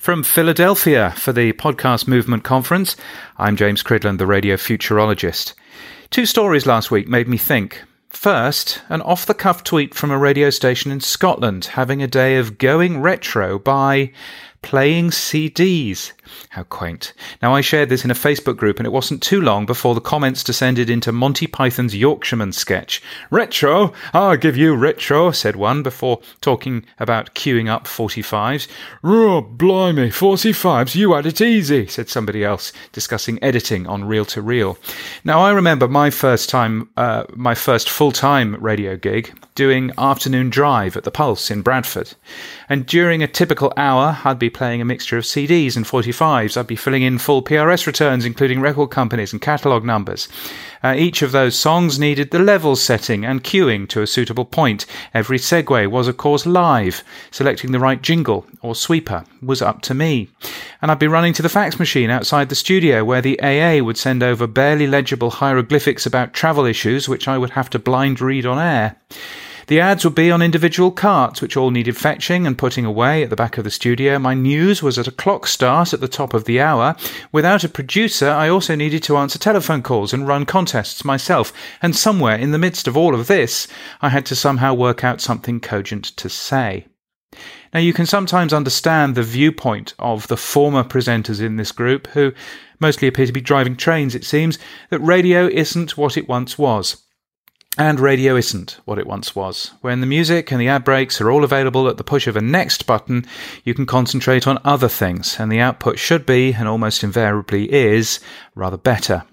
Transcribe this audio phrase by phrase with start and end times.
[0.00, 2.96] From Philadelphia for the Podcast Movement Conference,
[3.36, 5.52] I'm James Cridland, the radio futurologist.
[6.08, 7.84] Two stories last week made me think.
[8.08, 12.38] First, an off the cuff tweet from a radio station in Scotland having a day
[12.38, 14.10] of going retro by
[14.62, 16.12] playing CDs.
[16.50, 17.12] How quaint.
[17.42, 20.00] Now, I shared this in a Facebook group, and it wasn't too long before the
[20.00, 23.02] comments descended into Monty Python's Yorkshireman sketch.
[23.30, 23.92] Retro?
[24.12, 28.68] I'll give you retro, said one before talking about cueing up 45s.
[29.02, 34.42] Oh, blimey, 45s, you had it easy, said somebody else, discussing editing on reel to
[34.42, 34.78] reel.
[35.24, 40.48] Now, I remember my first time, uh, my first full time radio gig doing afternoon
[40.48, 42.14] drive at the Pulse in Bradford.
[42.68, 46.56] And during a typical hour, I'd playing a mixture of CDs and 45s.
[46.56, 50.28] I'd be filling in full PRS returns, including record companies and catalogue numbers.
[50.82, 54.86] Uh, each of those songs needed the level setting and cueing to a suitable point.
[55.14, 57.02] Every segue was, of course, live.
[57.30, 60.28] Selecting the right jingle or sweeper was up to me.
[60.82, 63.96] And I'd be running to the fax machine outside the studio where the AA would
[63.96, 68.46] send over barely legible hieroglyphics about travel issues, which I would have to blind read
[68.46, 68.96] on air.
[69.70, 73.30] The ads would be on individual carts, which all needed fetching and putting away at
[73.30, 74.18] the back of the studio.
[74.18, 76.96] My news was at a clock start at the top of the hour.
[77.30, 81.52] Without a producer, I also needed to answer telephone calls and run contests myself.
[81.80, 83.68] And somewhere in the midst of all of this,
[84.02, 86.88] I had to somehow work out something cogent to say.
[87.72, 92.32] Now, you can sometimes understand the viewpoint of the former presenters in this group, who
[92.80, 97.04] mostly appear to be driving trains, it seems, that radio isn't what it once was.
[97.80, 99.70] And radio isn't what it once was.
[99.80, 102.42] When the music and the ad breaks are all available at the push of a
[102.42, 103.24] next button,
[103.64, 108.20] you can concentrate on other things, and the output should be, and almost invariably is,
[108.54, 109.24] rather better.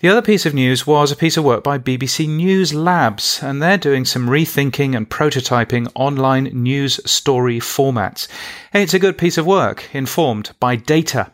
[0.00, 3.60] The other piece of news was a piece of work by BBC News Labs, and
[3.60, 8.26] they're doing some rethinking and prototyping online news story formats.
[8.72, 11.33] And it's a good piece of work, informed by data.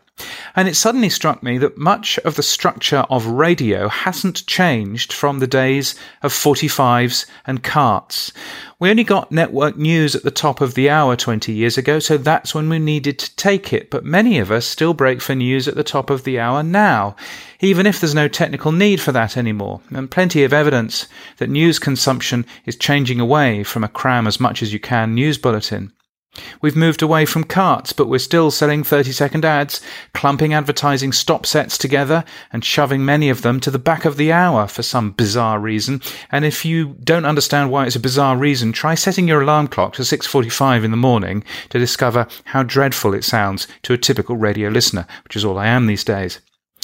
[0.55, 5.39] And it suddenly struck me that much of the structure of radio hasn't changed from
[5.39, 8.33] the days of 45s and carts.
[8.77, 12.17] We only got network news at the top of the hour 20 years ago, so
[12.17, 13.89] that's when we needed to take it.
[13.89, 17.15] But many of us still break for news at the top of the hour now,
[17.61, 19.79] even if there's no technical need for that anymore.
[19.91, 24.61] And plenty of evidence that news consumption is changing away from a cram as much
[24.61, 25.93] as you can news bulletin.
[26.61, 29.81] We've moved away from carts, but we're still selling 30 second ads,
[30.13, 34.31] clumping advertising stop sets together and shoving many of them to the back of the
[34.31, 36.01] hour for some bizarre reason.
[36.31, 39.93] And if you don't understand why it's a bizarre reason, try setting your alarm clock
[39.93, 44.69] to 6:45 in the morning to discover how dreadful it sounds to a typical radio
[44.69, 46.39] listener, which is all I am these days.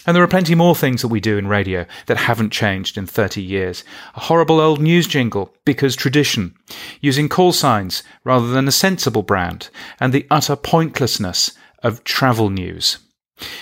[0.07, 3.05] And there are plenty more things that we do in radio that haven't changed in
[3.05, 3.83] 30 years.
[4.15, 6.55] A horrible old news jingle, because tradition,
[7.01, 9.69] using call signs rather than a sensible brand,
[9.99, 11.51] and the utter pointlessness
[11.83, 12.99] of travel news.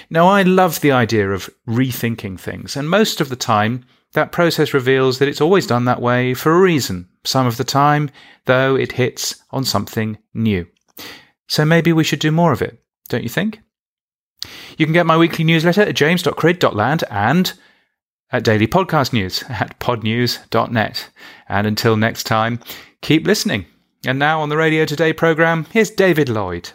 [0.10, 3.84] Now, I love the idea of rethinking things, and most of the time,
[4.14, 7.10] that process reveals that it's always done that way for a reason.
[7.26, 8.10] Some of the time,
[8.46, 10.68] though, it hits on something new.
[11.48, 12.80] So maybe we should do more of it,
[13.10, 13.60] don't you think?
[14.78, 17.54] You can get my weekly newsletter at james.crid.land and
[18.32, 21.10] at daily podcast news at podnews.net.
[21.48, 22.60] And until next time,
[23.02, 23.66] keep listening.
[24.06, 26.72] And now on the Radio Today programme, here's David Lloyd.